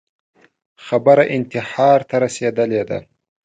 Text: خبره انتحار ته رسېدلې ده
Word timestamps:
خبره 0.85 1.23
انتحار 1.35 1.99
ته 2.09 2.15
رسېدلې 2.23 2.81
ده 2.89 2.99